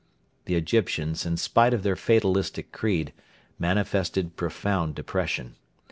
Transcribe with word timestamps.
The 0.45 0.55
Egyptians, 0.55 1.27
in 1.27 1.37
spite 1.37 1.75
of 1.75 1.83
their 1.83 1.95
fatalistic 1.95 2.71
creed, 2.71 3.13
manifested 3.59 4.35
profound 4.35 4.95
depression. 4.95 5.57